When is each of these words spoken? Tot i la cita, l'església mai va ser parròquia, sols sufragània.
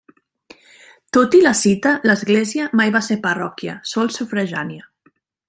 Tot 1.17 1.37
i 1.39 1.41
la 1.47 1.51
cita, 1.59 1.91
l'església 2.11 2.65
mai 2.81 2.95
va 2.97 3.03
ser 3.09 3.19
parròquia, 3.27 3.77
sols 3.93 4.19
sufragània. 4.23 4.91